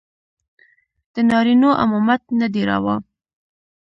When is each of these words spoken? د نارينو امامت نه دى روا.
د 1.13 1.15
نارينو 1.29 1.69
امامت 1.83 2.21
نه 2.39 2.47
دى 2.53 2.63
روا. 2.69 2.95